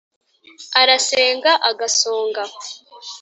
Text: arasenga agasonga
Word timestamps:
arasenga 0.81 1.51
agasonga 1.69 2.43